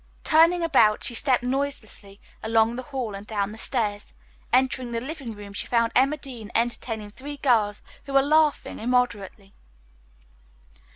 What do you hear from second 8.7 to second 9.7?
immoderately.